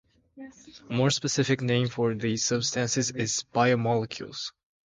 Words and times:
A 0.89 0.93
more 0.95 1.11
specific 1.11 1.61
name 1.61 1.87
for 1.87 2.15
these 2.15 2.43
substances 2.43 3.11
is 3.11 3.45
biomolecules. 3.53 4.51